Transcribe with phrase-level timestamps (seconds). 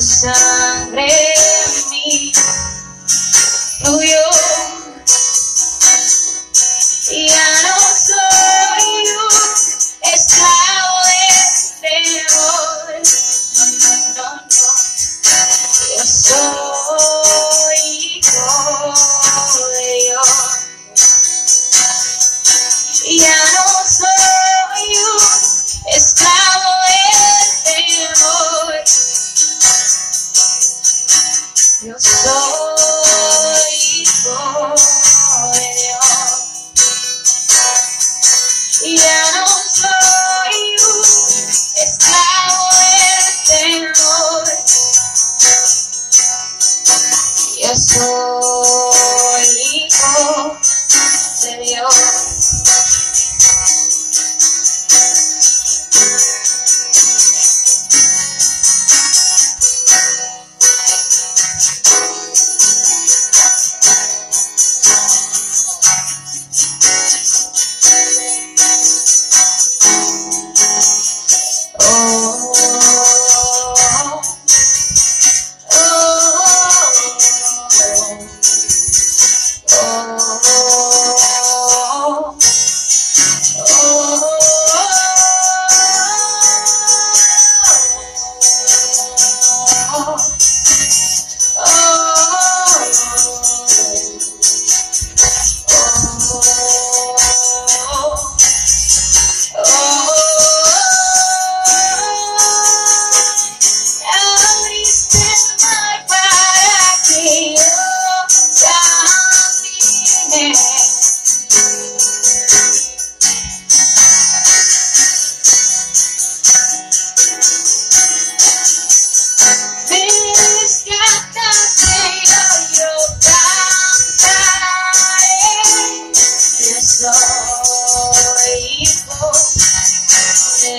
[0.00, 0.73] sister.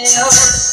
[0.05, 0.65] Lord.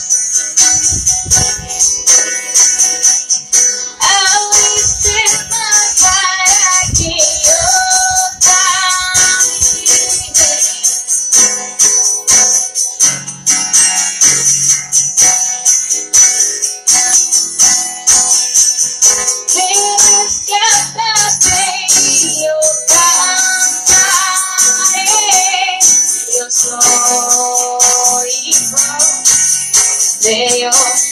[30.22, 31.11] De Dios.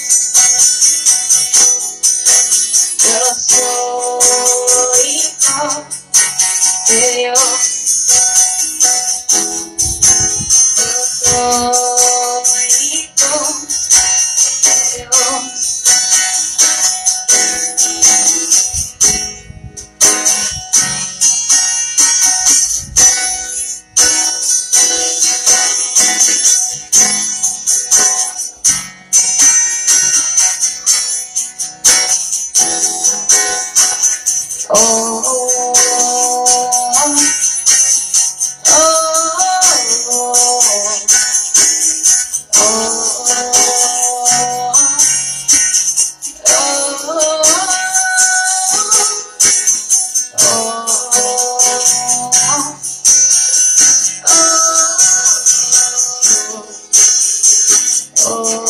[58.23, 58.70] Oh